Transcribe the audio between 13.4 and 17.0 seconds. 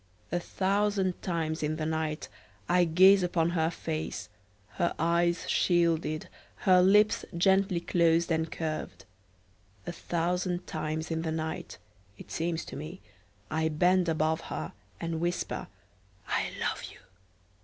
I bend above her and whisper, "I love you!"